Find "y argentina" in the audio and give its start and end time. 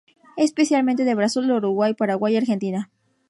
2.33-2.89